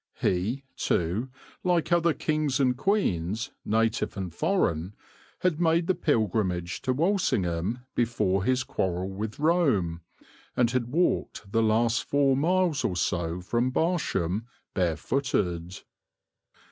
He, 0.19 0.63
too, 0.75 1.29
like 1.63 1.91
other 1.91 2.15
kings 2.15 2.59
and 2.59 2.75
queens, 2.75 3.51
native 3.63 4.17
and 4.17 4.33
foreign, 4.33 4.95
had 5.41 5.61
made 5.61 5.85
the 5.85 5.93
pilgrimage 5.93 6.81
to 6.81 6.91
Walsingham 6.91 7.85
before 7.93 8.43
his 8.43 8.63
quarrel 8.63 9.11
with 9.11 9.37
Rome, 9.37 10.01
and 10.57 10.71
had 10.71 10.87
walked 10.87 11.51
the 11.51 11.61
last 11.61 12.03
four 12.03 12.35
miles 12.35 12.83
or 12.83 12.95
so, 12.95 13.41
from 13.41 13.69
Barsham, 13.69 14.47
barefooted. 14.73 15.77